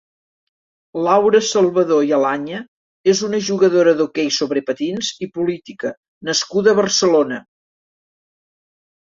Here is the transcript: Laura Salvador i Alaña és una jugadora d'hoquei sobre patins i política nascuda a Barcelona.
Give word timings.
Laura 1.07 1.41
Salvador 1.47 2.07
i 2.11 2.15
Alaña 2.17 2.61
és 3.13 3.21
una 3.29 3.41
jugadora 3.49 3.93
d'hoquei 3.99 4.31
sobre 4.39 4.65
patins 4.71 5.13
i 5.27 5.31
política 5.37 5.93
nascuda 6.31 6.75
a 6.75 6.79
Barcelona. 6.83 7.43